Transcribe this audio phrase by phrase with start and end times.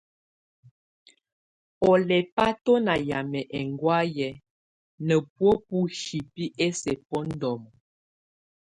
[1.89, 4.29] Ɔ lɛba tɔna yamɛ ɛnŋgɔayɛ
[5.05, 7.69] na bɔa bɔ hibi ɛsɛ bɔ ndɔmɔ.